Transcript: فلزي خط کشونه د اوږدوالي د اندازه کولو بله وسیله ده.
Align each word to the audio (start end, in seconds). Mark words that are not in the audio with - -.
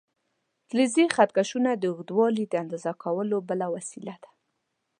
فلزي 0.67 1.05
خط 1.15 1.29
کشونه 1.37 1.71
د 1.75 1.83
اوږدوالي 1.91 2.45
د 2.47 2.53
اندازه 2.63 2.91
کولو 3.03 3.37
بله 3.49 3.67
وسیله 3.75 4.15
ده. 4.23 4.29